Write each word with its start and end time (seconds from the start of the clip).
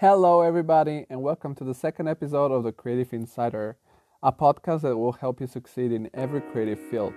Hello, 0.00 0.42
everybody, 0.42 1.06
and 1.10 1.22
welcome 1.22 1.56
to 1.56 1.64
the 1.64 1.74
second 1.74 2.06
episode 2.06 2.52
of 2.52 2.62
the 2.62 2.70
Creative 2.70 3.12
Insider, 3.12 3.78
a 4.22 4.30
podcast 4.30 4.82
that 4.82 4.96
will 4.96 5.14
help 5.14 5.40
you 5.40 5.48
succeed 5.48 5.90
in 5.90 6.08
every 6.14 6.40
creative 6.40 6.78
field. 6.78 7.14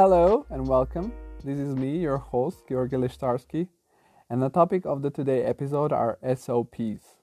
Hello 0.00 0.46
and 0.48 0.66
welcome. 0.66 1.12
This 1.44 1.58
is 1.58 1.76
me, 1.76 1.98
your 1.98 2.16
host, 2.16 2.62
Georgi 2.66 2.96
Lishtarsky, 2.96 3.68
and 4.30 4.40
the 4.40 4.48
topic 4.48 4.86
of 4.86 5.02
the 5.02 5.10
today 5.10 5.44
episode 5.44 5.92
are 5.92 6.18
SOPs. 6.24 7.18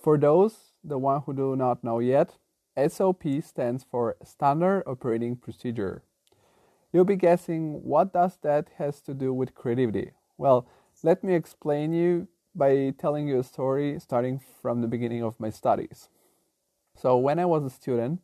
For 0.00 0.16
those, 0.16 0.74
the 0.84 0.98
one 0.98 1.22
who 1.22 1.34
do 1.34 1.56
not 1.56 1.82
know 1.82 1.98
yet, 1.98 2.36
SOP 2.86 3.24
stands 3.42 3.82
for 3.82 4.14
Standard 4.22 4.84
Operating 4.86 5.34
Procedure. 5.34 6.04
You'll 6.92 7.04
be 7.04 7.16
guessing 7.16 7.82
what 7.82 8.12
does 8.12 8.38
that 8.44 8.68
has 8.78 9.00
to 9.00 9.12
do 9.12 9.34
with 9.34 9.56
creativity? 9.56 10.12
Well, 10.38 10.68
let 11.02 11.24
me 11.24 11.34
explain 11.34 11.92
you 11.92 12.28
by 12.54 12.94
telling 12.98 13.26
you 13.26 13.40
a 13.40 13.42
story 13.42 13.98
starting 13.98 14.40
from 14.62 14.80
the 14.80 14.86
beginning 14.86 15.24
of 15.24 15.40
my 15.40 15.50
studies. 15.50 16.08
So 16.96 17.16
when 17.16 17.40
I 17.40 17.46
was 17.46 17.64
a 17.64 17.70
student, 17.70 18.20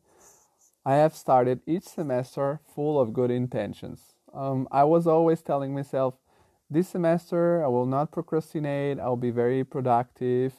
I 0.88 0.94
have 0.94 1.16
started 1.16 1.62
each 1.66 1.82
semester 1.82 2.60
full 2.64 3.00
of 3.00 3.12
good 3.12 3.32
intentions. 3.32 4.14
Um, 4.32 4.68
I 4.70 4.84
was 4.84 5.08
always 5.08 5.42
telling 5.42 5.74
myself, 5.74 6.14
this 6.70 6.90
semester 6.90 7.64
I 7.64 7.66
will 7.66 7.86
not 7.86 8.12
procrastinate, 8.12 9.00
I'll 9.00 9.16
be 9.16 9.32
very 9.32 9.64
productive 9.64 10.52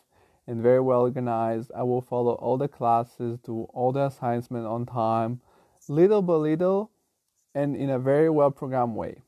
and 0.46 0.62
very 0.62 0.82
well 0.82 1.04
organized. 1.04 1.72
I 1.74 1.84
will 1.84 2.02
follow 2.02 2.34
all 2.34 2.58
the 2.58 2.68
classes, 2.68 3.40
do 3.40 3.68
all 3.74 3.94
the 3.94 4.08
assignments 4.08 4.68
on 4.68 4.86
time, 4.86 5.40
little 5.88 6.22
by 6.22 6.34
little, 6.34 6.92
and 7.56 7.78
in 7.78 7.90
a 7.90 7.98
very 7.98 8.30
well 8.30 8.52
programmed 8.52 8.98
way. 8.98 9.22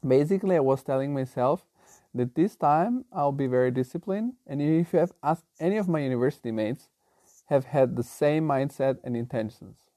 Basically, 0.00 0.56
I 0.56 0.60
was 0.60 0.82
telling 0.82 1.12
myself 1.12 1.66
that 2.14 2.34
this 2.34 2.56
time 2.56 3.04
I'll 3.12 3.30
be 3.30 3.46
very 3.46 3.70
disciplined, 3.70 4.36
and 4.46 4.62
if 4.62 4.94
you 4.94 5.00
have 5.00 5.12
asked 5.22 5.44
any 5.60 5.76
of 5.76 5.86
my 5.86 5.98
university 5.98 6.50
mates, 6.50 6.88
have 7.50 7.66
had 7.66 7.94
the 7.94 8.02
same 8.02 8.48
mindset 8.48 9.00
and 9.04 9.14
intentions. 9.14 9.87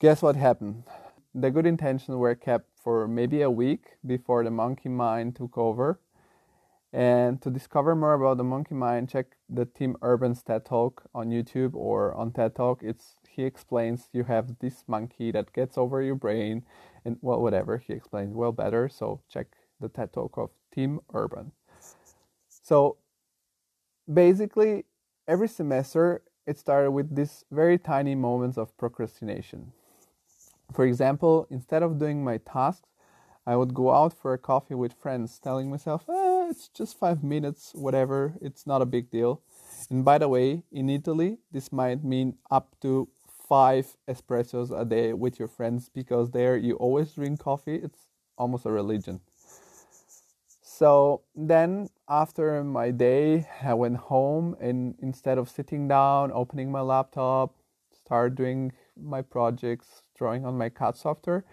Guess 0.00 0.22
what 0.22 0.36
happened? 0.36 0.84
The 1.34 1.50
good 1.50 1.66
intentions 1.66 2.16
were 2.16 2.36
kept 2.36 2.70
for 2.80 3.08
maybe 3.08 3.42
a 3.42 3.50
week 3.50 3.96
before 4.06 4.44
the 4.44 4.50
monkey 4.50 4.88
mind 4.88 5.34
took 5.34 5.58
over. 5.58 5.98
And 6.92 7.42
to 7.42 7.50
discover 7.50 7.96
more 7.96 8.14
about 8.14 8.36
the 8.36 8.44
monkey 8.44 8.76
mind, 8.76 9.08
check 9.08 9.36
the 9.48 9.64
Tim 9.64 9.96
Urban's 10.00 10.44
TED 10.44 10.64
Talk 10.64 11.02
on 11.12 11.30
YouTube 11.30 11.74
or 11.74 12.14
on 12.14 12.30
TED 12.30 12.54
Talk. 12.54 12.84
It's 12.84 13.16
he 13.28 13.42
explains 13.42 14.08
you 14.12 14.22
have 14.22 14.60
this 14.60 14.84
monkey 14.86 15.32
that 15.32 15.52
gets 15.52 15.76
over 15.76 16.00
your 16.00 16.14
brain, 16.14 16.64
and 17.04 17.18
well, 17.20 17.42
whatever 17.42 17.78
he 17.78 17.92
explains 17.92 18.36
well 18.36 18.52
better. 18.52 18.88
So 18.88 19.20
check 19.28 19.48
the 19.80 19.88
TED 19.88 20.12
Talk 20.12 20.38
of 20.38 20.50
Tim 20.72 21.00
Urban. 21.12 21.50
So 22.48 22.98
basically, 24.12 24.84
every 25.26 25.48
semester 25.48 26.22
it 26.46 26.56
started 26.56 26.92
with 26.92 27.16
these 27.16 27.44
very 27.50 27.78
tiny 27.78 28.14
moments 28.14 28.56
of 28.56 28.74
procrastination. 28.78 29.72
For 30.72 30.84
example, 30.84 31.46
instead 31.50 31.82
of 31.82 31.98
doing 31.98 32.22
my 32.22 32.38
tasks, 32.38 32.88
I 33.46 33.56
would 33.56 33.72
go 33.72 33.94
out 33.94 34.12
for 34.12 34.34
a 34.34 34.38
coffee 34.38 34.74
with 34.74 34.92
friends, 34.92 35.38
telling 35.38 35.70
myself, 35.70 36.08
eh, 36.08 36.48
it's 36.50 36.68
just 36.68 36.98
five 36.98 37.24
minutes, 37.24 37.72
whatever, 37.74 38.34
it's 38.42 38.66
not 38.66 38.82
a 38.82 38.86
big 38.86 39.10
deal. 39.10 39.40
And 39.88 40.04
by 40.04 40.18
the 40.18 40.28
way, 40.28 40.64
in 40.70 40.90
Italy, 40.90 41.38
this 41.50 41.72
might 41.72 42.04
mean 42.04 42.36
up 42.50 42.76
to 42.82 43.08
five 43.48 43.96
espressos 44.06 44.70
a 44.78 44.84
day 44.84 45.14
with 45.14 45.38
your 45.38 45.48
friends 45.48 45.88
because 45.88 46.30
there 46.30 46.56
you 46.56 46.74
always 46.74 47.12
drink 47.12 47.40
coffee. 47.40 47.76
It's 47.76 48.06
almost 48.36 48.66
a 48.66 48.70
religion. 48.70 49.20
So 50.60 51.22
then, 51.34 51.88
after 52.08 52.62
my 52.62 52.90
day, 52.90 53.48
I 53.62 53.74
went 53.74 53.96
home 53.96 54.56
and 54.60 54.94
instead 55.00 55.38
of 55.38 55.48
sitting 55.48 55.88
down, 55.88 56.30
opening 56.32 56.70
my 56.70 56.82
laptop, 56.82 57.54
start 57.90 58.34
doing 58.34 58.72
my 58.94 59.22
projects, 59.22 60.02
drawing 60.18 60.44
on 60.44 60.58
my 60.58 60.68
CAD 60.68 60.96
software, 60.96 61.44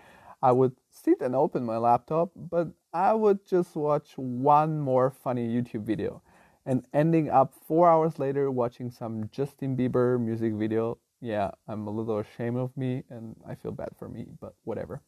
I 0.42 0.52
would 0.52 0.74
sit 0.90 1.22
and 1.22 1.36
open 1.36 1.64
my 1.66 1.78
laptop, 1.78 2.31
but 2.36 2.70
I 2.94 3.14
would 3.14 3.46
just 3.46 3.76
watch 3.76 4.18
one 4.18 4.80
more 4.80 5.09
funny 5.12 5.48
YouTube 5.48 5.84
video 5.84 6.22
and 6.66 6.86
ending 6.94 7.30
up 7.30 7.54
four 7.68 7.88
hours 7.90 8.20
later 8.20 8.50
watching 8.52 8.90
some 8.90 9.30
Justin 9.31 9.78
Bieber 9.78 10.20
music 10.20 10.54
video. 10.54 10.98
Yeah, 11.22 11.52
I'm 11.68 11.88
a 11.88 11.92
little 11.92 12.20
ashamed 12.20 12.58
of 12.58 12.75
me 12.75 13.04
and 13.09 13.36
I 13.48 13.56
feel 13.56 13.72
bad 13.72 13.90
for 13.98 14.09
me, 14.09 14.28
but 14.42 14.56
whatever. 14.64 15.02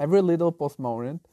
Every 0.00 0.22
little 0.22 0.52
postponement 0.52 1.26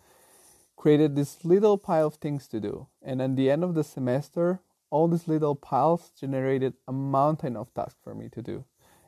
created 0.75 1.15
this 1.15 1.43
little 1.45 1.77
pile 1.77 2.07
of 2.07 2.15
things 2.15 2.47
to 2.49 2.59
do, 2.59 2.87
and 3.01 3.21
at 3.21 3.35
the 3.35 3.49
end 3.49 3.63
of 3.63 3.73
the 3.73 3.83
semester, 3.83 4.61
all 4.89 5.07
these 5.07 5.27
little 5.27 5.55
piles 5.55 6.11
generated 6.19 6.73
a 6.87 6.91
mountain 6.91 7.55
of 7.55 7.73
tasks 7.73 7.99
for 8.03 8.13
me 8.13 8.29
to 8.29 8.41
do. 8.41 8.65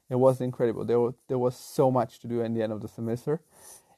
It 0.10 0.16
was 0.16 0.42
incredible. 0.42 0.86
There 0.86 1.00
was, 1.00 1.16
there 1.28 1.38
was 1.38 1.58
so 1.58 1.90
much 1.90 2.20
to 2.20 2.28
do 2.28 2.42
at 2.42 2.54
the 2.54 2.62
end 2.62 2.74
of 2.74 2.82
the 2.82 2.88
semester. 2.88 3.42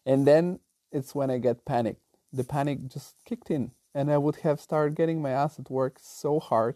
And 0.06 0.26
then 0.26 0.60
it's 0.92 1.14
when 1.14 1.30
I 1.30 1.38
get 1.38 1.66
panicked. 1.66 2.02
The 2.32 2.44
panic 2.44 2.88
just 2.88 3.16
kicked 3.26 3.52
in, 3.52 3.72
and 3.94 4.12
I 4.12 4.18
would 4.18 4.38
have 4.38 4.60
started 4.60 4.96
getting 4.96 5.22
my 5.22 5.32
ass 5.32 5.60
at 5.60 5.70
work 5.70 5.98
so 6.02 6.40
hard. 6.40 6.76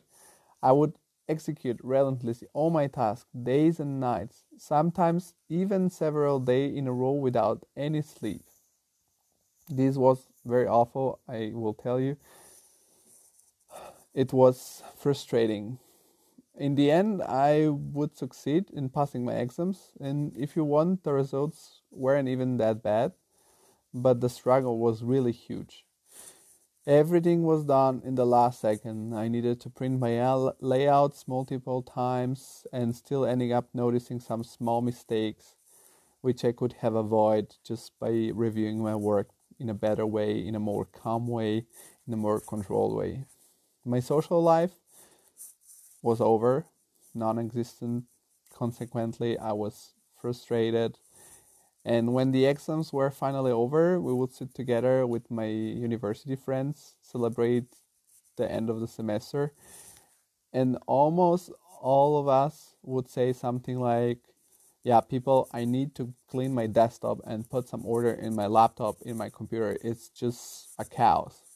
I 0.61 0.71
would 0.71 0.93
execute 1.29 1.79
relentlessly 1.81 2.47
all 2.53 2.69
my 2.69 2.87
tasks, 2.87 3.29
days 3.31 3.79
and 3.79 3.99
nights, 3.99 4.43
sometimes 4.57 5.33
even 5.49 5.89
several 5.89 6.39
days 6.39 6.75
in 6.75 6.87
a 6.87 6.93
row 6.93 7.11
without 7.11 7.65
any 7.75 8.01
sleep. 8.01 8.43
This 9.69 9.95
was 9.95 10.27
very 10.45 10.67
awful, 10.67 11.19
I 11.27 11.51
will 11.53 11.73
tell 11.73 11.99
you. 11.99 12.17
It 14.13 14.33
was 14.33 14.83
frustrating 14.97 15.79
in 16.57 16.75
the 16.75 16.91
end, 16.91 17.21
I 17.23 17.67
would 17.69 18.17
succeed 18.17 18.69
in 18.71 18.89
passing 18.89 19.25
my 19.25 19.33
exams, 19.33 19.91
and 19.99 20.35
if 20.37 20.55
you 20.55 20.63
want, 20.63 21.03
the 21.03 21.13
results 21.13 21.81
weren't 21.91 22.27
even 22.27 22.57
that 22.57 22.83
bad, 22.83 23.13
but 23.93 24.21
the 24.21 24.29
struggle 24.29 24.77
was 24.77 25.03
really 25.03 25.31
huge. 25.31 25.85
Everything 26.87 27.43
was 27.43 27.63
done 27.63 28.01
in 28.03 28.15
the 28.15 28.25
last 28.25 28.59
second. 28.59 29.13
I 29.13 29.27
needed 29.27 29.61
to 29.61 29.69
print 29.69 29.99
my 29.99 30.19
layouts 30.59 31.27
multiple 31.27 31.83
times 31.83 32.65
and 32.73 32.95
still 32.95 33.23
ending 33.23 33.53
up 33.53 33.69
noticing 33.73 34.19
some 34.19 34.43
small 34.43 34.81
mistakes, 34.81 35.55
which 36.21 36.43
I 36.43 36.51
could 36.51 36.73
have 36.79 36.95
avoided 36.95 37.55
just 37.63 37.91
by 37.99 38.31
reviewing 38.33 38.81
my 38.81 38.95
work 38.95 39.29
in 39.59 39.69
a 39.69 39.75
better 39.75 40.07
way, 40.07 40.39
in 40.45 40.55
a 40.55 40.59
more 40.59 40.85
calm 40.85 41.27
way, 41.27 41.65
in 42.07 42.13
a 42.13 42.17
more 42.17 42.39
controlled 42.39 42.97
way. 42.97 43.25
My 43.85 43.99
social 43.99 44.41
life 44.41 44.80
was 46.01 46.21
over, 46.21 46.65
non 47.13 47.39
existent. 47.39 48.05
Consequently, 48.53 49.37
I 49.37 49.53
was 49.53 49.93
frustrated. 50.21 50.97
And 51.85 52.13
when 52.13 52.31
the 52.31 52.45
exams 52.45 52.93
were 52.93 53.11
finally 53.11 53.51
over, 53.51 53.99
we 53.99 54.13
would 54.13 54.33
sit 54.33 54.53
together 54.53 55.07
with 55.07 55.31
my 55.31 55.45
university 55.47 56.35
friends, 56.35 56.95
celebrate 57.01 57.65
the 58.37 58.51
end 58.51 58.69
of 58.69 58.79
the 58.79 58.87
semester. 58.87 59.53
And 60.53 60.77
almost 60.87 61.51
all 61.81 62.17
of 62.19 62.27
us 62.27 62.75
would 62.83 63.09
say 63.09 63.33
something 63.33 63.79
like, 63.79 64.19
Yeah, 64.83 65.01
people, 65.01 65.47
I 65.53 65.65
need 65.65 65.95
to 65.95 66.13
clean 66.29 66.53
my 66.53 66.67
desktop 66.67 67.19
and 67.25 67.49
put 67.49 67.69
some 67.69 67.85
order 67.85 68.11
in 68.13 68.35
my 68.35 68.47
laptop, 68.47 69.01
in 69.03 69.17
my 69.17 69.29
computer. 69.29 69.77
It's 69.83 70.09
just 70.09 70.69
a 70.79 70.85
chaos. 70.85 71.50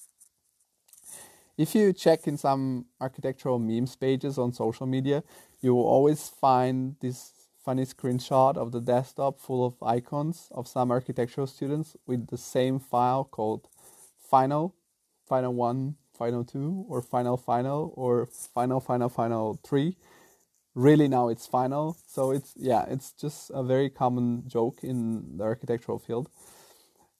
If 1.57 1.73
you 1.73 1.93
check 1.93 2.27
in 2.27 2.37
some 2.37 2.85
architectural 2.99 3.59
memes 3.59 3.95
pages 3.95 4.37
on 4.37 4.51
social 4.51 4.85
media, 4.85 5.23
you 5.61 5.73
will 5.73 5.85
always 5.85 6.27
find 6.27 6.97
this 6.99 7.31
funny 7.63 7.85
screenshot 7.85 8.57
of 8.57 8.71
the 8.71 8.81
desktop 8.81 9.39
full 9.39 9.65
of 9.65 9.81
icons 9.81 10.49
of 10.51 10.67
some 10.67 10.91
architectural 10.91 11.47
students 11.47 11.95
with 12.05 12.27
the 12.27 12.37
same 12.37 12.77
file 12.77 13.23
called 13.23 13.67
final, 14.19 14.75
final 15.27 15.53
1, 15.53 15.95
final 16.13 16.43
2, 16.43 16.85
or 16.89 17.01
final 17.01 17.37
final, 17.37 17.93
or 17.95 18.25
final 18.25 18.81
final 18.81 19.09
final 19.09 19.59
3. 19.63 19.95
Really, 20.75 21.07
now 21.07 21.29
it's 21.29 21.47
final. 21.47 21.97
So 22.05 22.31
it's, 22.31 22.53
yeah, 22.57 22.85
it's 22.89 23.13
just 23.13 23.49
a 23.53 23.63
very 23.63 23.89
common 23.89 24.43
joke 24.45 24.83
in 24.83 25.37
the 25.37 25.45
architectural 25.45 25.99
field. 25.99 26.29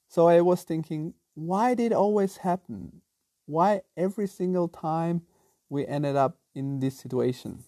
So 0.08 0.28
I 0.28 0.42
was 0.42 0.62
thinking, 0.62 1.14
why 1.34 1.74
did 1.74 1.92
it 1.92 1.94
always 1.94 2.38
happen? 2.38 3.00
Why 3.46 3.82
every 3.96 4.26
single 4.26 4.68
time 4.68 5.22
we 5.68 5.86
ended 5.86 6.16
up 6.16 6.38
in 6.54 6.80
this 6.80 6.98
situation. 6.98 7.64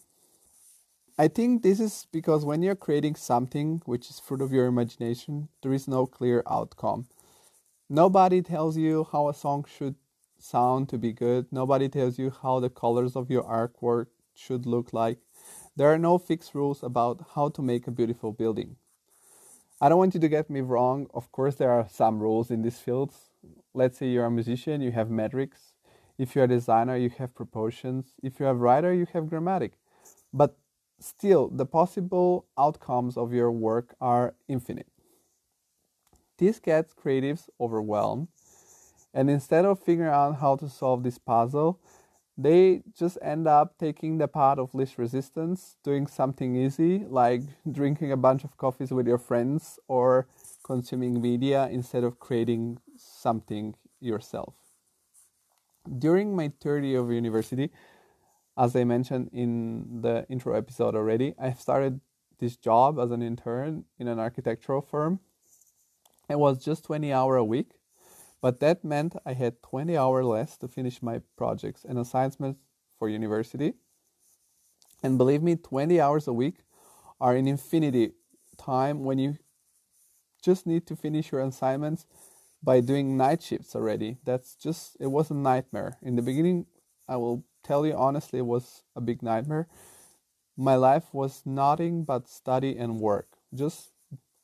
I 1.18 1.26
think 1.26 1.62
this 1.62 1.80
is 1.80 2.06
because 2.12 2.44
when 2.44 2.62
you're 2.62 2.76
creating 2.76 3.16
something 3.16 3.82
which 3.86 4.08
is 4.08 4.20
fruit 4.20 4.40
of 4.40 4.52
your 4.52 4.66
imagination, 4.66 5.48
there 5.62 5.72
is 5.72 5.88
no 5.88 6.06
clear 6.06 6.44
outcome. 6.48 7.06
Nobody 7.88 8.42
tells 8.42 8.76
you 8.76 9.08
how 9.10 9.28
a 9.28 9.34
song 9.34 9.64
should 9.66 9.96
sound 10.38 10.88
to 10.90 10.98
be 10.98 11.12
good. 11.12 11.46
Nobody 11.50 11.88
tells 11.88 12.18
you 12.18 12.32
how 12.42 12.60
the 12.60 12.70
colors 12.70 13.16
of 13.16 13.30
your 13.30 13.42
artwork 13.42 14.06
should 14.34 14.66
look 14.66 14.92
like. 14.92 15.18
There 15.74 15.92
are 15.92 15.98
no 15.98 16.18
fixed 16.18 16.54
rules 16.54 16.82
about 16.82 17.24
how 17.34 17.48
to 17.48 17.62
make 17.62 17.86
a 17.86 17.92
beautiful 17.92 18.32
building. 18.32 18.76
I 19.80 19.88
don't 19.88 19.98
want 19.98 20.14
you 20.14 20.20
to 20.20 20.28
get 20.28 20.50
me 20.50 20.60
wrong. 20.60 21.08
Of 21.14 21.30
course, 21.32 21.56
there 21.56 21.70
are 21.70 21.88
some 21.90 22.20
rules 22.20 22.50
in 22.50 22.62
these 22.62 22.78
fields. 22.78 23.14
Let's 23.74 23.98
say 23.98 24.08
you're 24.08 24.24
a 24.24 24.30
musician, 24.30 24.80
you 24.80 24.92
have 24.92 25.10
metrics. 25.10 25.74
If 26.18 26.34
you're 26.34 26.44
a 26.44 26.48
designer, 26.48 26.96
you 26.96 27.10
have 27.18 27.34
proportions. 27.34 28.14
If 28.22 28.40
you're 28.40 28.50
a 28.50 28.54
writer, 28.54 28.92
you 28.92 29.06
have 29.12 29.28
grammatic. 29.28 29.74
But 30.32 30.56
still, 30.98 31.48
the 31.48 31.66
possible 31.66 32.46
outcomes 32.58 33.16
of 33.16 33.32
your 33.32 33.52
work 33.52 33.94
are 34.00 34.34
infinite. 34.48 34.88
This 36.38 36.60
gets 36.60 36.94
creatives 36.94 37.48
overwhelmed, 37.60 38.28
and 39.12 39.28
instead 39.28 39.64
of 39.64 39.80
figuring 39.80 40.10
out 40.10 40.36
how 40.36 40.56
to 40.56 40.68
solve 40.68 41.02
this 41.02 41.18
puzzle, 41.18 41.80
they 42.36 42.82
just 42.96 43.18
end 43.20 43.48
up 43.48 43.76
taking 43.78 44.18
the 44.18 44.28
path 44.28 44.58
of 44.58 44.72
least 44.72 44.98
resistance, 44.98 45.76
doing 45.82 46.06
something 46.06 46.54
easy 46.54 47.04
like 47.08 47.42
drinking 47.70 48.12
a 48.12 48.16
bunch 48.16 48.44
of 48.44 48.56
coffees 48.56 48.92
with 48.92 49.08
your 49.08 49.18
friends 49.18 49.80
or 49.88 50.28
consuming 50.62 51.20
media 51.20 51.68
instead 51.72 52.04
of 52.04 52.20
creating 52.20 52.78
something 53.18 53.74
yourself. 54.00 54.54
During 55.98 56.36
my 56.36 56.52
third 56.60 56.84
year 56.84 57.00
of 57.00 57.10
university, 57.10 57.70
as 58.56 58.76
I 58.76 58.84
mentioned 58.84 59.30
in 59.32 60.00
the 60.02 60.26
intro 60.28 60.54
episode 60.54 60.94
already, 60.94 61.34
I 61.38 61.52
started 61.52 62.00
this 62.38 62.56
job 62.56 62.98
as 62.98 63.10
an 63.10 63.22
intern 63.22 63.84
in 63.98 64.08
an 64.08 64.18
architectural 64.18 64.82
firm. 64.82 65.20
It 66.28 66.38
was 66.38 66.62
just 66.62 66.84
20 66.84 67.12
hour 67.12 67.36
a 67.36 67.44
week 67.44 67.78
but 68.40 68.60
that 68.60 68.84
meant 68.84 69.16
I 69.26 69.32
had 69.32 69.62
20 69.62 69.96
hours 69.96 70.24
less 70.24 70.56
to 70.58 70.68
finish 70.68 71.02
my 71.02 71.20
projects 71.36 71.84
and 71.84 71.98
assignments 71.98 72.60
for 72.98 73.08
university. 73.08 73.74
And 75.02 75.18
believe 75.18 75.42
me, 75.42 75.56
20 75.56 76.00
hours 76.00 76.28
a 76.28 76.32
week 76.32 76.56
are 77.20 77.34
an 77.34 77.48
infinity 77.48 78.12
time 78.56 79.04
when 79.04 79.18
you 79.18 79.38
just 80.42 80.66
need 80.66 80.86
to 80.86 80.96
finish 80.96 81.32
your 81.32 81.40
assignments 81.40 82.06
by 82.62 82.80
doing 82.80 83.16
night 83.16 83.42
shifts 83.42 83.74
already. 83.74 84.18
That's 84.24 84.54
just, 84.54 84.96
it 85.00 85.06
was 85.06 85.30
a 85.30 85.34
nightmare. 85.34 85.98
In 86.02 86.16
the 86.16 86.22
beginning, 86.22 86.66
I 87.08 87.16
will 87.16 87.44
tell 87.62 87.86
you 87.86 87.94
honestly, 87.94 88.40
it 88.40 88.46
was 88.46 88.82
a 88.96 89.00
big 89.00 89.22
nightmare. 89.22 89.68
My 90.56 90.74
life 90.74 91.04
was 91.12 91.42
nothing 91.46 92.04
but 92.04 92.28
study 92.28 92.76
and 92.76 92.98
work, 92.98 93.28
just 93.54 93.90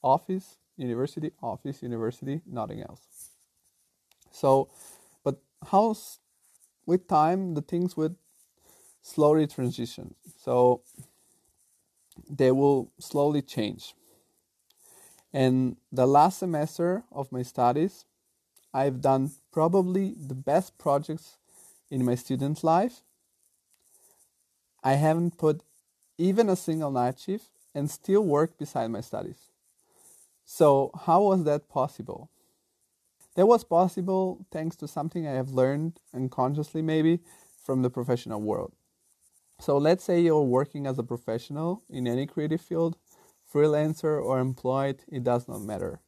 office, 0.03 0.59
university, 0.77 1.33
office, 1.43 1.83
university, 1.83 2.41
nothing 2.47 2.83
else. 2.83 3.01
So, 4.31 4.69
but 5.25 5.41
how 5.71 5.97
with 6.87 7.09
time 7.09 7.55
the 7.55 7.63
things 7.63 7.97
would 7.97 8.17
slowly 9.03 9.47
transition. 9.47 10.15
So 10.41 10.83
they 12.31 12.51
will 12.51 12.93
slowly 12.99 13.43
change. 13.43 13.95
And 15.35 15.77
the 15.91 16.07
last 16.07 16.39
semester 16.39 17.03
of 17.11 17.33
my 17.33 17.43
studies, 17.43 18.05
I've 18.73 19.01
done 19.01 19.33
probably 19.53 20.15
the 20.17 20.35
best 20.35 20.79
projects 20.79 21.39
in 21.91 22.05
my 22.05 22.15
student 22.15 22.63
life. 22.63 23.03
I 24.85 24.93
haven't 24.95 25.37
put 25.37 25.63
even 26.19 26.49
a 26.49 26.55
single 26.55 26.93
night 26.93 27.19
shift 27.19 27.49
and 27.75 27.91
still 27.91 28.23
work 28.23 28.57
beside 28.57 28.93
my 28.93 29.01
studies. 29.01 29.51
So, 30.45 30.93
how 31.07 31.23
was 31.23 31.43
that 31.45 31.69
possible? 31.69 32.31
That 33.35 33.47
was 33.47 33.65
possible 33.65 34.47
thanks 34.53 34.77
to 34.77 34.87
something 34.87 35.27
I 35.27 35.33
have 35.33 35.51
learned 35.51 35.99
unconsciously, 36.15 36.83
maybe, 36.83 37.19
from 37.61 37.83
the 37.83 37.91
professional 37.91 38.41
world. 38.41 38.73
So 39.59 39.79
let's 39.79 40.05
say 40.05 40.21
you're 40.21 40.43
working 40.43 40.87
as 40.87 40.99
a 40.99 41.03
professional 41.03 41.83
in 41.89 42.07
any 42.07 42.27
creative 42.27 42.61
field, 42.61 42.97
freelancer 43.55 44.23
or 44.23 44.41
employed, 44.41 45.03
it 45.09 45.23
does 45.23 45.47
not 45.47 45.63
matter. 45.63 46.01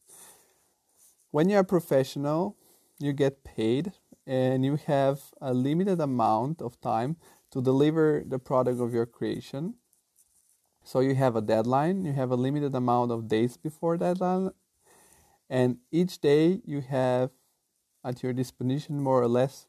When 1.31 1.49
you're 1.49 1.61
a 1.61 1.65
professional, 1.65 2.57
you 2.99 3.13
get 3.13 3.45
paid 3.45 3.93
and 4.27 4.65
you 4.65 4.77
have 4.87 5.21
a 5.41 5.55
limited 5.55 6.01
amount 6.01 6.61
of 6.61 6.81
time 6.81 7.17
to 7.53 7.63
deliver 7.63 8.25
the 8.27 8.39
product 8.39 8.81
of 8.81 8.93
your 8.93 9.07
creation. 9.07 9.75
So 10.83 11.01
you 11.01 11.15
have 11.15 11.37
a 11.37 11.41
deadline, 11.41 12.05
you 12.05 12.13
have 12.13 12.31
a 12.31 12.37
limited 12.37 12.75
amount 12.75 13.13
of 13.13 13.29
days 13.29 13.57
before 13.57 13.97
deadline 13.97 14.51
and 15.49 15.79
each 15.93 16.21
day 16.21 16.61
you 16.65 16.81
have 16.81 17.31
at 18.05 18.23
your 18.23 18.33
disposition 18.33 19.01
more 19.01 19.23
or 19.23 19.29
less 19.29 19.67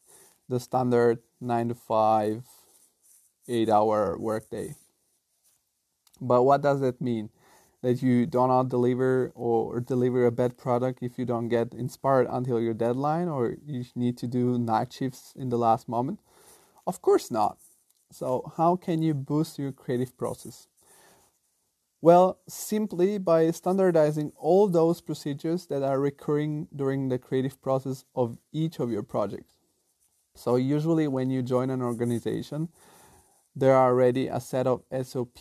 the 0.49 0.59
standard 0.59 1.19
9 1.39 1.69
to 1.69 1.75
5 1.75 2.43
8 3.47 3.69
hour 3.69 4.17
workday 4.17 4.75
but 6.19 6.43
what 6.43 6.61
does 6.61 6.81
that 6.81 6.99
mean 6.99 7.29
that 7.81 8.01
you 8.01 8.25
do 8.25 8.47
not 8.47 8.69
deliver 8.69 9.31
or 9.35 9.79
deliver 9.79 10.25
a 10.25 10.31
bad 10.31 10.57
product 10.57 10.99
if 11.01 11.17
you 11.17 11.25
don't 11.25 11.49
get 11.49 11.73
inspired 11.73 12.27
until 12.29 12.59
your 12.59 12.73
deadline 12.73 13.27
or 13.27 13.57
you 13.65 13.85
need 13.95 14.17
to 14.17 14.27
do 14.27 14.57
night 14.57 14.91
shifts 14.91 15.33
in 15.35 15.49
the 15.49 15.57
last 15.57 15.87
moment? 15.87 16.19
Of 16.85 17.01
course 17.01 17.29
not. 17.29 17.57
So 18.11 18.51
how 18.57 18.75
can 18.75 19.01
you 19.01 19.13
boost 19.13 19.59
your 19.59 19.71
creative 19.71 20.17
process? 20.17 20.67
Well, 22.01 22.39
simply 22.47 23.17
by 23.17 23.49
standardizing 23.51 24.31
all 24.37 24.67
those 24.67 25.01
procedures 25.01 25.65
that 25.67 25.81
are 25.83 25.99
recurring 25.99 26.67
during 26.75 27.09
the 27.09 27.17
creative 27.17 27.59
process 27.61 28.05
of 28.15 28.37
each 28.51 28.79
of 28.79 28.91
your 28.91 29.03
projects. 29.03 29.53
So, 30.35 30.55
usually, 30.55 31.07
when 31.07 31.31
you 31.31 31.41
join 31.41 31.71
an 31.71 31.81
organization, 31.81 32.69
there 33.55 33.73
are 33.75 33.89
already 33.89 34.27
a 34.27 34.39
set 34.39 34.67
of 34.67 34.83
SOP 35.01 35.39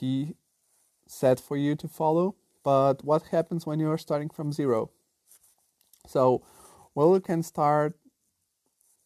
set 1.07 1.41
for 1.41 1.57
you 1.57 1.75
to 1.77 1.89
follow. 1.89 2.37
But 2.63 3.05
what 3.05 3.29
happens 3.29 3.67
when 3.67 3.81
you 3.81 3.91
are 3.91 3.99
starting 3.99 4.29
from 4.29 4.53
zero? 4.53 4.91
So, 6.07 6.43
well, 6.95 7.15
you 7.15 7.21
can 7.21 7.43
start. 7.43 7.95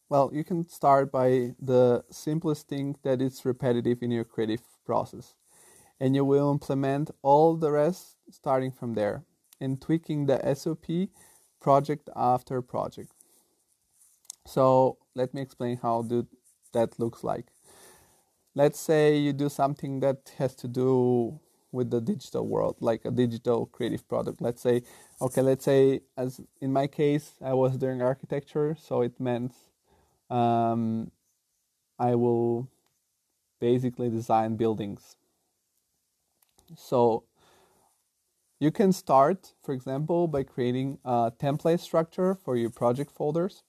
Well, 0.09 0.29
you 0.33 0.43
can 0.43 0.67
start 0.67 1.11
by 1.11 1.55
the 1.59 2.03
simplest 2.09 2.67
thing 2.67 2.97
that 3.03 3.21
is 3.21 3.45
repetitive 3.45 4.03
in 4.03 4.11
your 4.11 4.25
creative 4.25 4.61
process 4.85 5.35
and 6.01 6.15
you 6.15 6.25
will 6.25 6.51
implement 6.51 7.11
all 7.21 7.55
the 7.55 7.71
rest 7.71 8.17
starting 8.31 8.71
from 8.71 8.95
there 8.95 9.23
and 9.61 9.79
tweaking 9.79 10.25
the 10.25 10.55
SOP 10.55 11.09
project 11.61 12.09
after 12.15 12.59
project. 12.63 13.13
So 14.47 14.97
let 15.13 15.35
me 15.35 15.41
explain 15.41 15.77
how 15.77 16.01
do 16.01 16.27
that 16.73 16.99
looks 16.99 17.23
like. 17.23 17.45
Let's 18.55 18.79
say 18.79 19.15
you 19.15 19.31
do 19.31 19.47
something 19.47 19.99
that 19.99 20.33
has 20.39 20.55
to 20.55 20.67
do 20.67 21.39
with 21.71 21.89
the 21.89 22.01
digital 22.01 22.47
world, 22.47 22.75
like 22.79 23.05
a 23.05 23.11
digital 23.11 23.67
creative 23.67 24.07
product. 24.07 24.41
Let's 24.41 24.61
say, 24.61 24.83
okay, 25.21 25.41
let's 25.41 25.65
say 25.65 26.01
as 26.17 26.41
in 26.59 26.73
my 26.73 26.87
case, 26.87 27.33
I 27.41 27.53
was 27.53 27.77
doing 27.77 28.01
architecture, 28.01 28.75
so 28.79 29.01
it 29.01 29.19
meant 29.19 29.53
um, 30.29 31.11
I 31.97 32.15
will 32.15 32.67
basically 33.59 34.09
design 34.09 34.55
buildings 34.55 35.15
so 36.75 37.23
you 38.59 38.71
can 38.71 38.93
start, 38.93 39.53
for 39.63 39.73
example, 39.73 40.27
by 40.27 40.43
creating 40.43 40.99
a 41.03 41.31
template 41.37 41.79
structure 41.79 42.35
for 42.35 42.55
your 42.55 42.69
project 42.69 43.11
folders 43.11 43.63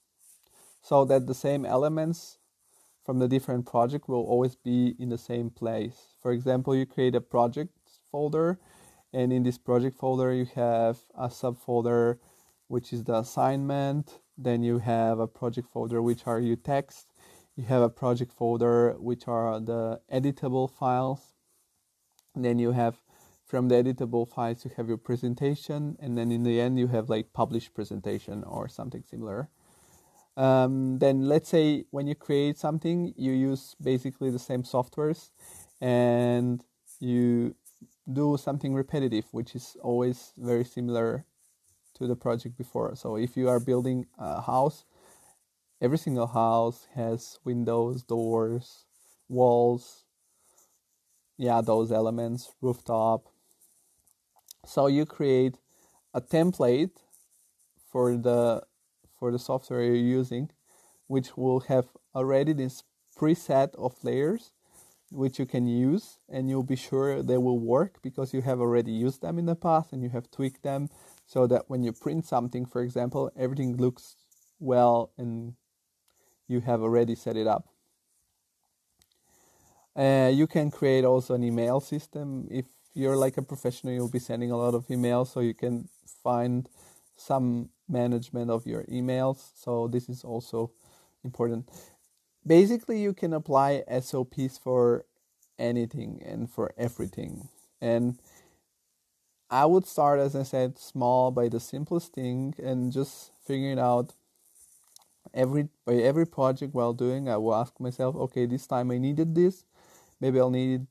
so 0.81 1.05
that 1.05 1.27
the 1.27 1.33
same 1.33 1.65
elements 1.65 2.37
from 3.03 3.19
the 3.19 3.27
different 3.27 3.65
project 3.65 4.07
will 4.07 4.23
always 4.23 4.55
be 4.55 4.95
in 4.99 5.09
the 5.09 5.17
same 5.17 5.49
place. 5.49 6.15
For 6.21 6.31
example, 6.31 6.75
you 6.75 6.85
create 6.85 7.15
a 7.15 7.21
project 7.21 7.71
folder. 8.13 8.59
And 9.11 9.33
in 9.33 9.41
this 9.43 9.57
project 9.57 9.97
folder 9.97 10.31
you 10.33 10.47
have 10.55 10.99
a 11.17 11.29
subfolder 11.41 12.19
which 12.67 12.93
is 12.93 13.03
the 13.03 13.17
assignment, 13.17 14.19
then 14.37 14.63
you 14.63 14.79
have 14.79 15.19
a 15.19 15.27
project 15.27 15.67
folder 15.73 16.01
which 16.01 16.25
are 16.25 16.39
your 16.39 16.55
text, 16.73 17.07
you 17.55 17.65
have 17.65 17.83
a 17.83 17.89
project 17.89 18.31
folder 18.31 18.95
which 19.09 19.27
are 19.27 19.59
the 19.59 19.99
editable 20.11 20.69
files. 20.69 21.21
And 22.35 22.43
then 22.45 22.57
you 22.57 22.71
have 22.71 22.95
from 23.45 23.67
the 23.69 23.75
editable 23.75 24.27
files 24.27 24.65
you 24.65 24.71
have 24.77 24.87
your 24.87 24.97
presentation. 25.09 25.97
And 25.99 26.17
then 26.17 26.31
in 26.31 26.43
the 26.43 26.59
end 26.59 26.79
you 26.79 26.87
have 26.87 27.09
like 27.09 27.33
published 27.33 27.73
presentation 27.73 28.43
or 28.43 28.67
something 28.67 29.03
similar. 29.03 29.49
Um, 30.35 30.97
then 30.97 31.27
let's 31.33 31.49
say 31.49 31.85
when 31.91 32.07
you 32.07 32.15
create 32.15 32.57
something 32.57 33.13
you 33.15 33.33
use 33.33 33.75
basically 33.79 34.31
the 34.31 34.45
same 34.49 34.63
softwares. 34.63 35.29
And 35.79 36.63
you 36.99 37.55
do 38.11 38.37
something 38.37 38.73
repetitive 38.73 39.25
which 39.31 39.55
is 39.55 39.77
always 39.81 40.33
very 40.37 40.65
similar 40.65 41.25
to 41.95 42.07
the 42.07 42.15
project 42.15 42.57
before. 42.57 42.95
So 42.95 43.15
if 43.15 43.37
you 43.37 43.47
are 43.49 43.59
building 43.59 44.07
a 44.17 44.41
house 44.41 44.85
every 45.81 45.97
single 45.97 46.27
house 46.27 46.87
has 46.95 47.39
windows 47.43 48.03
doors 48.03 48.85
walls. 49.27 50.05
Yeah 51.37 51.61
those 51.61 51.91
elements 51.91 52.51
rooftop. 52.61 53.27
So 54.65 54.87
you 54.87 55.05
create 55.05 55.57
a 56.13 56.21
template 56.21 56.97
for 57.91 58.15
the 58.15 58.63
for 59.19 59.31
the 59.31 59.39
software 59.39 59.83
you're 59.83 59.95
using 59.95 60.49
which 61.07 61.35
will 61.35 61.61
have 61.61 61.87
already 62.15 62.53
this 62.53 62.83
preset 63.17 63.75
of 63.75 64.01
layers 64.03 64.53
which 65.13 65.37
you 65.37 65.45
can 65.45 65.67
use 65.67 66.17
and 66.27 66.49
you'll 66.49 66.63
be 66.63 66.75
sure 66.75 67.21
they 67.21 67.37
will 67.37 67.59
work 67.59 68.01
because 68.01 68.33
you 68.33 68.41
have 68.41 68.59
already 68.59 68.91
used 68.91 69.21
them 69.21 69.37
in 69.37 69.45
the 69.45 69.55
past 69.55 69.93
and 69.93 70.01
you 70.01 70.09
have 70.09 70.29
tweaked 70.31 70.63
them 70.63 70.89
so 71.25 71.45
that 71.47 71.63
when 71.67 71.83
you 71.83 71.93
print 71.93 72.25
something 72.25 72.65
for 72.65 72.81
example 72.81 73.31
everything 73.37 73.77
looks 73.77 74.15
well 74.59 75.11
and 75.17 75.53
you 76.47 76.61
have 76.61 76.81
already 76.81 77.15
set 77.15 77.37
it 77.37 77.47
up. 77.47 77.67
Uh, 79.95 80.31
you 80.33 80.47
can 80.47 80.71
create 80.71 81.05
also 81.05 81.35
an 81.35 81.43
email 81.43 81.79
system. 81.79 82.47
If 82.49 82.65
you're 82.95 83.15
like 83.15 83.37
a 83.37 83.43
professional 83.43 83.93
you'll 83.93 84.09
be 84.09 84.19
sending 84.19 84.51
a 84.51 84.57
lot 84.57 84.73
of 84.73 84.87
emails 84.87 85.27
so 85.31 85.39
you 85.39 85.53
can 85.53 85.87
find 86.23 86.67
some 87.15 87.69
management 87.87 88.49
of 88.49 88.65
your 88.65 88.83
emails. 88.85 89.51
So 89.55 89.87
this 89.87 90.09
is 90.09 90.23
also 90.23 90.71
important 91.23 91.69
basically 92.45 93.01
you 93.01 93.13
can 93.13 93.33
apply 93.33 93.83
SOPs 93.87 94.57
for 94.57 95.05
anything 95.57 96.21
and 96.25 96.49
for 96.49 96.73
everything. 96.77 97.49
And 97.81 98.17
I 99.49 99.65
would 99.65 99.85
start, 99.85 100.19
as 100.19 100.35
I 100.35 100.43
said, 100.43 100.79
small 100.79 101.31
by 101.31 101.47
the 101.47 101.59
simplest 101.59 102.13
thing 102.13 102.55
and 102.61 102.91
just 102.91 103.31
figuring 103.45 103.79
out 103.79 104.13
every 105.33 105.69
by 105.85 105.95
every 105.95 106.25
project 106.25 106.73
while 106.73 106.93
doing. 106.93 107.29
I 107.29 107.37
will 107.37 107.55
ask 107.55 107.79
myself, 107.79 108.15
okay, 108.15 108.45
this 108.45 108.67
time 108.67 108.91
I 108.91 108.97
needed 108.97 109.35
this, 109.35 109.65
maybe 110.19 110.39
I'll 110.39 110.49
need 110.49 110.81
it 110.81 110.87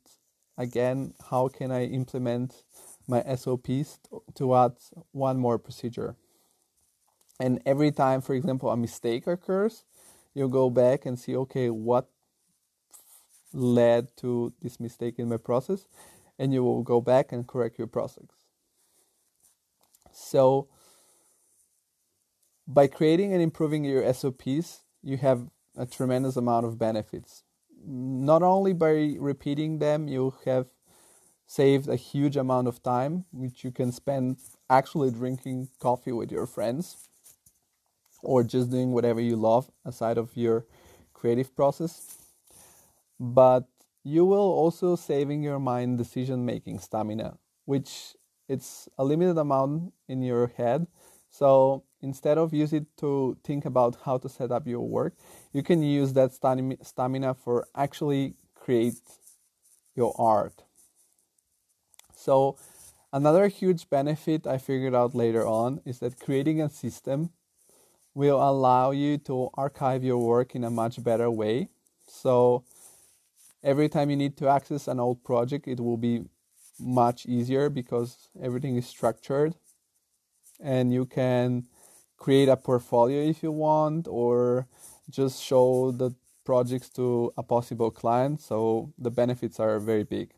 again. 0.57 1.15
How 1.31 1.49
can 1.49 1.71
I 1.71 1.87
implement 1.87 2.63
my 3.09 3.23
SOPs 3.23 3.99
to 4.35 4.55
add 4.55 4.73
one 5.11 5.39
more 5.39 5.59
procedure? 5.59 6.17
And 7.41 7.61
every 7.67 7.91
time, 7.91 8.21
for 8.21 8.35
example, 8.35 8.71
a 8.71 8.77
mistake 8.77 9.27
occurs, 9.27 9.85
you 10.35 10.49
go 10.49 10.71
back 10.71 11.07
and 11.07 11.19
see 11.19 11.37
okay 11.37 11.71
what 11.71 12.09
led 13.53 14.17
to 14.17 14.53
this 14.63 14.81
mistake 14.81 15.19
in 15.19 15.29
my 15.29 15.37
process 15.37 15.87
and 16.39 16.53
you 16.53 16.65
will 16.65 16.83
go 16.83 17.01
back 17.01 17.33
and 17.33 17.47
correct 17.47 17.79
your 17.79 17.87
process. 17.87 18.29
So 20.13 20.69
by 22.67 22.87
creating 22.87 23.33
and 23.33 23.43
improving 23.43 23.85
your 23.85 24.13
SOPs 24.13 24.81
you 25.03 25.17
have 25.19 25.49
a 25.77 25.87
tremendous 25.87 26.37
amount 26.37 26.67
of 26.67 26.79
benefits. 26.79 27.43
Not 27.85 28.43
only 28.43 28.73
by 28.73 29.17
repeating 29.19 29.79
them 29.79 30.09
you 30.09 30.35
have 30.45 30.67
saved 31.47 31.89
a 31.89 31.97
huge 31.97 32.37
amount 32.37 32.69
of 32.69 32.83
time 32.83 33.27
which 33.33 33.65
you 33.65 33.71
can 33.71 33.93
spend 33.93 34.39
actually 34.71 35.11
drinking 35.11 35.69
coffee 35.79 36.13
with 36.13 36.33
your 36.33 36.47
friends 36.47 37.09
or 38.23 38.43
just 38.43 38.71
doing 38.71 38.93
whatever 38.93 39.21
you 39.21 39.37
love 39.37 39.71
aside 39.85 40.19
of 40.19 40.37
your 40.37 40.65
creative 41.13 41.55
process. 41.55 42.19
But 43.19 43.65
you 44.03 44.25
will 44.25 44.39
also 44.39 44.97
saving 44.97 45.43
your 45.43 45.59
mind 45.59 45.99
decision 45.99 46.45
making 46.45 46.81
stamina, 46.81 47.39
which 47.65 48.17
it's 48.49 48.89
a 48.99 49.05
limited 49.05 49.39
amount 49.39 49.93
in 50.09 50.23
your 50.23 50.49
head. 50.57 50.87
So 51.31 51.85
instead 52.01 52.37
of 52.37 52.53
use 52.53 52.73
it 52.73 52.87
to 52.99 53.37
think 53.45 53.65
about 53.65 53.97
how 54.05 54.19
to 54.19 54.29
set 54.29 54.51
up 54.51 54.67
your 54.67 54.87
work, 54.87 55.15
you 55.53 55.63
can 55.63 55.83
use 55.83 56.13
that 56.15 56.33
stamina 56.35 57.35
for 57.35 57.67
actually 57.75 58.35
create 58.55 59.01
your 59.95 60.15
art. 60.19 60.65
So 62.15 62.57
another 63.13 63.49
huge 63.49 63.89
benefit 63.89 64.47
I 64.47 64.59
figured 64.59 64.95
out 64.95 65.15
later 65.15 65.47
on 65.47 65.81
is 65.85 66.01
that 66.01 66.21
creating 66.21 66.61
a 66.61 66.69
system 66.69 67.31
will 68.15 68.43
allow 68.43 68.91
you 68.91 69.19
to 69.19 69.49
archive 69.55 70.05
your 70.05 70.19
work 70.19 70.55
in 70.55 70.65
a 70.65 70.71
much 70.71 71.03
better 71.03 71.31
way. 71.31 71.69
So 72.07 72.65
every 73.63 73.89
time 73.89 74.11
you 74.11 74.17
need 74.17 74.37
to 74.39 74.49
access 74.49 74.89
an 74.89 75.01
old 75.01 75.25
project, 75.25 75.67
it 75.67 75.81
will 75.81 75.97
be 75.97 76.25
much 76.79 77.27
easier 77.27 77.71
because 77.71 78.29
everything 78.41 78.77
is 78.77 78.87
structured. 78.87 79.55
And 80.61 80.93
you 80.93 81.07
can 81.07 81.67
create 82.19 82.49
a 82.49 82.57
portfolio 82.57 83.23
if 83.23 83.43
you 83.43 83.51
want 83.51 84.07
or 84.07 84.67
just 85.11 85.43
show 85.43 85.91
the 85.91 86.15
projects 86.45 86.89
to 86.91 87.33
a 87.37 87.43
possible 87.43 87.91
client. 87.91 88.41
So 88.41 88.93
the 88.99 89.11
benefits 89.11 89.59
are 89.59 89.79
very 89.79 90.05
big. 90.05 90.31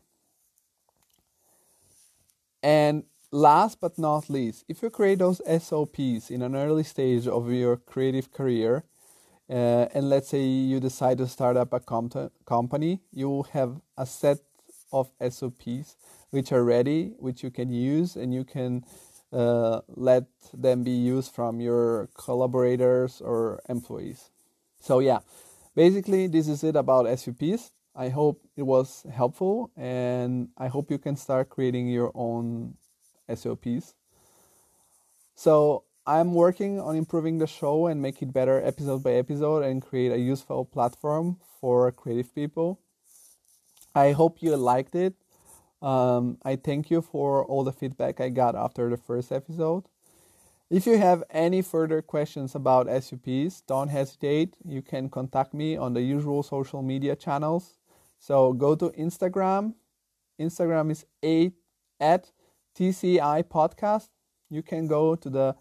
And 2.63 3.03
Last 3.35 3.81
but 3.81 3.99
not 3.99 4.29
least, 4.29 4.63
if 4.69 4.81
you 4.81 4.89
create 4.89 5.19
those 5.19 5.41
SOPs 5.45 6.31
in 6.31 6.41
an 6.41 6.55
early 6.55 6.85
stage 6.85 7.27
of 7.27 7.51
your 7.51 7.75
creative 7.75 8.31
career, 8.31 8.85
uh, 9.49 9.87
and 9.93 10.09
let's 10.09 10.29
say 10.29 10.41
you 10.41 10.79
decide 10.79 11.17
to 11.17 11.27
start 11.27 11.57
up 11.57 11.73
a 11.73 11.81
com- 11.81 12.31
company, 12.45 13.01
you 13.11 13.27
will 13.27 13.43
have 13.43 13.81
a 13.97 14.05
set 14.05 14.37
of 14.93 15.11
SOPs 15.19 15.97
which 16.29 16.53
are 16.53 16.63
ready, 16.63 17.11
which 17.19 17.43
you 17.43 17.51
can 17.51 17.73
use, 17.73 18.15
and 18.15 18.33
you 18.33 18.45
can 18.45 18.85
uh, 19.33 19.81
let 19.89 20.23
them 20.53 20.83
be 20.83 20.95
used 20.95 21.33
from 21.33 21.59
your 21.59 22.07
collaborators 22.17 23.19
or 23.19 23.59
employees. 23.67 24.29
So, 24.79 24.99
yeah, 24.99 25.19
basically, 25.75 26.27
this 26.27 26.47
is 26.47 26.63
it 26.63 26.77
about 26.77 27.05
SOPs. 27.19 27.73
I 27.93 28.07
hope 28.07 28.39
it 28.55 28.63
was 28.63 29.05
helpful, 29.11 29.71
and 29.75 30.47
I 30.57 30.67
hope 30.67 30.89
you 30.89 30.97
can 30.97 31.17
start 31.17 31.49
creating 31.49 31.89
your 31.89 32.13
own 32.15 32.75
SOPs. 33.33 33.93
So 35.35 35.83
I'm 36.07 36.33
working 36.33 36.79
on 36.79 36.95
improving 36.95 37.39
the 37.39 37.47
show 37.47 37.87
and 37.87 38.01
make 38.01 38.21
it 38.21 38.31
better 38.31 38.61
episode 38.63 39.03
by 39.03 39.13
episode 39.13 39.63
and 39.63 39.81
create 39.81 40.11
a 40.11 40.19
useful 40.19 40.65
platform 40.65 41.37
for 41.59 41.91
creative 41.91 42.33
people. 42.33 42.79
I 43.95 44.11
hope 44.11 44.41
you 44.41 44.55
liked 44.55 44.95
it. 44.95 45.15
Um, 45.81 46.37
I 46.43 46.55
thank 46.55 46.89
you 46.91 47.01
for 47.01 47.45
all 47.45 47.63
the 47.63 47.71
feedback 47.71 48.21
I 48.21 48.29
got 48.29 48.55
after 48.55 48.89
the 48.89 48.97
first 48.97 49.31
episode. 49.31 49.85
If 50.69 50.87
you 50.87 50.97
have 50.97 51.23
any 51.29 51.61
further 51.61 52.01
questions 52.01 52.55
about 52.55 52.87
SOPs, 52.87 53.61
don't 53.61 53.89
hesitate. 53.89 54.55
You 54.63 54.81
can 54.81 55.09
contact 55.09 55.53
me 55.53 55.77
on 55.77 55.93
the 55.93 56.01
usual 56.01 56.41
social 56.43 56.81
media 56.81 57.15
channels. 57.15 57.77
So 58.19 58.53
go 58.53 58.75
to 58.75 58.89
Instagram. 58.89 59.75
Instagram 60.39 60.91
is 60.91 61.05
8 61.21 61.53
at 61.99 62.31
TCI 62.77 63.43
podcast, 63.43 64.09
you 64.49 64.61
can 64.61 64.87
go 64.87 65.15
to 65.15 65.29
the 65.29 65.55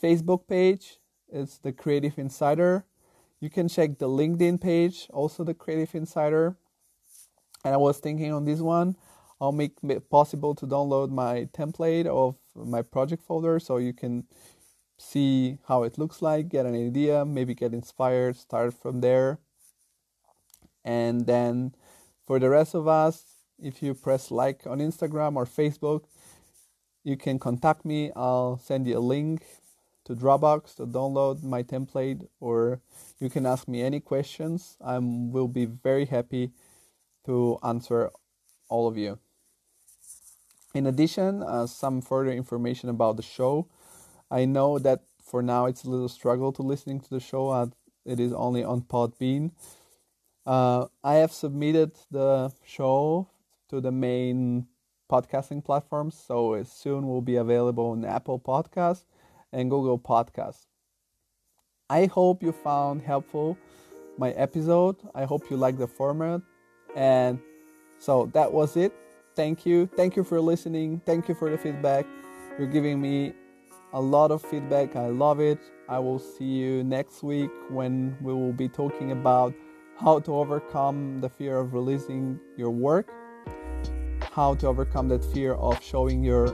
Facebook 0.00 0.46
page. 0.46 0.98
It's 1.28 1.58
the 1.58 1.72
Creative 1.72 2.16
Insider. 2.18 2.84
You 3.40 3.50
can 3.50 3.68
check 3.68 3.98
the 3.98 4.08
LinkedIn 4.08 4.60
page, 4.60 5.08
also 5.12 5.42
the 5.42 5.54
Creative 5.54 5.94
Insider. 5.94 6.56
And 7.64 7.74
I 7.74 7.76
was 7.76 7.98
thinking 7.98 8.32
on 8.32 8.44
this 8.44 8.60
one, 8.60 8.96
I'll 9.40 9.52
make 9.52 9.72
it 9.82 10.08
possible 10.10 10.54
to 10.54 10.66
download 10.66 11.10
my 11.10 11.48
template 11.52 12.06
of 12.06 12.36
my 12.54 12.82
project 12.82 13.22
folder 13.22 13.58
so 13.58 13.78
you 13.78 13.92
can 13.92 14.24
see 14.98 15.58
how 15.66 15.82
it 15.82 15.98
looks 15.98 16.22
like, 16.22 16.48
get 16.48 16.66
an 16.66 16.74
idea, 16.74 17.24
maybe 17.24 17.54
get 17.54 17.72
inspired, 17.72 18.36
start 18.36 18.74
from 18.74 19.00
there. 19.00 19.38
And 20.84 21.26
then 21.26 21.74
for 22.26 22.38
the 22.38 22.50
rest 22.50 22.74
of 22.74 22.86
us, 22.86 23.24
if 23.58 23.82
you 23.82 23.94
press 23.94 24.30
like 24.30 24.66
on 24.66 24.78
Instagram 24.78 25.36
or 25.36 25.46
Facebook, 25.46 26.04
you 27.04 27.16
can 27.16 27.38
contact 27.38 27.84
me. 27.84 28.10
I'll 28.14 28.58
send 28.58 28.86
you 28.86 28.98
a 28.98 29.00
link 29.00 29.44
to 30.04 30.14
Dropbox 30.14 30.76
to 30.76 30.86
download 30.86 31.42
my 31.42 31.62
template, 31.62 32.26
or 32.40 32.80
you 33.18 33.30
can 33.30 33.46
ask 33.46 33.68
me 33.68 33.82
any 33.82 34.00
questions. 34.00 34.76
I 34.84 34.98
will 34.98 35.48
be 35.48 35.66
very 35.66 36.06
happy 36.06 36.50
to 37.26 37.58
answer 37.62 38.10
all 38.68 38.88
of 38.88 38.96
you. 38.96 39.18
In 40.74 40.86
addition, 40.86 41.42
uh, 41.42 41.66
some 41.66 42.00
further 42.00 42.30
information 42.32 42.88
about 42.88 43.16
the 43.16 43.22
show. 43.22 43.66
I 44.30 44.44
know 44.44 44.78
that 44.78 45.02
for 45.24 45.42
now 45.42 45.66
it's 45.66 45.84
a 45.84 45.90
little 45.90 46.08
struggle 46.08 46.52
to 46.52 46.62
listening 46.62 47.00
to 47.00 47.10
the 47.10 47.20
show. 47.20 47.52
as 47.52 47.70
it 48.04 48.18
is 48.18 48.32
only 48.32 48.64
on 48.64 48.82
Podbean. 48.82 49.52
Uh, 50.46 50.86
I 51.04 51.14
have 51.16 51.32
submitted 51.32 51.92
the 52.10 52.52
show 52.64 53.28
to 53.68 53.80
the 53.80 53.92
main 53.92 54.66
podcasting 55.10 55.64
platforms. 55.64 56.14
So 56.14 56.54
it 56.54 56.68
soon 56.68 57.06
will 57.08 57.22
be 57.22 57.36
available 57.36 57.90
on 57.90 58.04
Apple 58.04 58.38
Podcasts 58.38 59.04
and 59.52 59.68
Google 59.68 59.98
Podcasts. 59.98 60.66
I 61.88 62.06
hope 62.06 62.42
you 62.42 62.52
found 62.52 63.02
helpful 63.02 63.58
my 64.16 64.30
episode. 64.32 64.96
I 65.14 65.24
hope 65.24 65.50
you 65.50 65.56
like 65.56 65.78
the 65.78 65.88
format. 65.88 66.42
And 66.94 67.40
so 67.98 68.30
that 68.34 68.52
was 68.52 68.76
it. 68.76 68.92
Thank 69.34 69.66
you. 69.66 69.88
Thank 69.96 70.16
you 70.16 70.22
for 70.22 70.40
listening. 70.40 71.00
Thank 71.04 71.28
you 71.28 71.34
for 71.34 71.50
the 71.50 71.58
feedback. 71.58 72.06
You're 72.58 72.68
giving 72.68 73.00
me 73.00 73.32
a 73.92 74.00
lot 74.00 74.30
of 74.30 74.42
feedback. 74.42 74.94
I 74.94 75.08
love 75.08 75.40
it. 75.40 75.58
I 75.88 75.98
will 75.98 76.18
see 76.18 76.44
you 76.44 76.84
next 76.84 77.22
week 77.22 77.50
when 77.70 78.16
we 78.20 78.32
will 78.32 78.52
be 78.52 78.68
talking 78.68 79.10
about 79.10 79.54
how 79.98 80.20
to 80.20 80.34
overcome 80.34 81.20
the 81.20 81.28
fear 81.28 81.58
of 81.58 81.74
releasing 81.74 82.38
your 82.56 82.70
work 82.70 83.12
how 84.32 84.54
to 84.56 84.66
overcome 84.66 85.08
that 85.08 85.24
fear 85.24 85.54
of 85.54 85.82
showing 85.82 86.22
your 86.22 86.46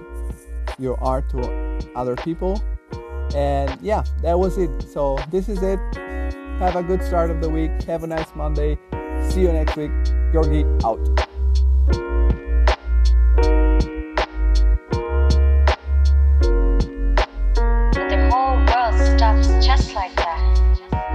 your 0.78 1.02
art 1.02 1.28
to 1.30 1.90
other 1.94 2.16
people. 2.16 2.62
And 3.34 3.78
yeah, 3.82 4.04
that 4.22 4.38
was 4.38 4.58
it. 4.58 4.82
So 4.82 5.18
this 5.30 5.48
is 5.48 5.62
it. 5.62 5.78
Have 6.58 6.76
a 6.76 6.82
good 6.82 7.02
start 7.02 7.30
of 7.30 7.40
the 7.40 7.48
week. 7.48 7.82
Have 7.84 8.04
a 8.04 8.06
nice 8.06 8.34
Monday. 8.34 8.78
See 9.28 9.42
you 9.42 9.52
next 9.52 9.76
week. 9.76 9.90
Georgi 10.32 10.64
out. 10.84 11.25